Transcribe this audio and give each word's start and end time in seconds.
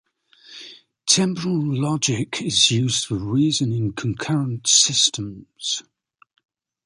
Temporal 1.07 1.79
logic 1.79 2.41
is 2.41 2.71
used 2.71 3.05
for 3.05 3.17
reasoning 3.19 3.77
in 3.77 3.91
concurrent 3.93 4.65
systems. 4.65 5.83